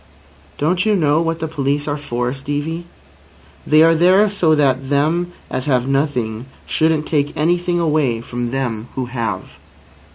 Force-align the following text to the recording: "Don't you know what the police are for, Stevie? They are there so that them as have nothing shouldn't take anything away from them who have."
"Don't 0.57 0.83
you 0.83 0.95
know 0.95 1.21
what 1.21 1.37
the 1.37 1.47
police 1.47 1.87
are 1.87 1.95
for, 1.95 2.33
Stevie? 2.33 2.85
They 3.67 3.83
are 3.83 3.93
there 3.93 4.31
so 4.31 4.55
that 4.55 4.89
them 4.89 5.31
as 5.47 5.65
have 5.65 5.87
nothing 5.87 6.47
shouldn't 6.65 7.05
take 7.05 7.37
anything 7.37 7.79
away 7.79 8.19
from 8.19 8.49
them 8.49 8.87
who 8.95 9.05
have." 9.05 9.57